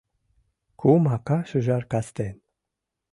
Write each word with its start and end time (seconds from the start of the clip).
Кум 0.79 1.03
ака-шӱжар 1.15 1.83
кастен 1.91 2.35